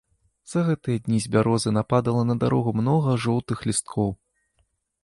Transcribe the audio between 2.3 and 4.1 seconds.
на дарогу многа жоўтых лісткоў.